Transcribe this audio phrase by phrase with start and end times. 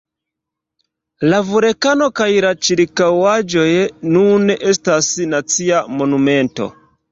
[1.33, 3.67] La vulkano kaj la ĉirkaŭaĵoj
[4.17, 6.73] nun estas nacia monumento.